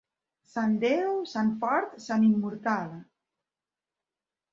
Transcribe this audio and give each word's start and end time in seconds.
Sant 0.51 0.71
Déu, 0.83 1.11
sant 1.31 1.51
Fort, 1.63 1.91
sant 2.05 2.25
Immortal. 2.29 2.89